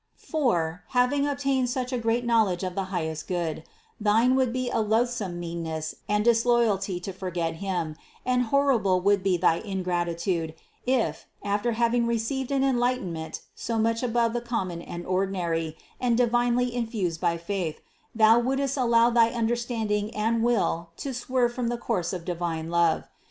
[0.17, 3.65] For, having obtained such a great knowledge of 196 CITY OF GOD the highest
[3.99, 9.21] Good, thine would be a loathsome meanness and disloyalty to forget Him, and horrible would
[9.21, 10.55] be thy ingratitude,
[10.87, 16.73] if, after having received an enlightenment so much above the common and ordinary, and divinely
[16.73, 17.79] in fused by faith,
[18.15, 23.03] thou wouldst allow thy understanding and will to swerve from the course of divine love.